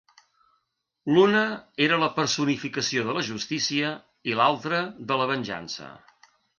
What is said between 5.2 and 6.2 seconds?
la venjança.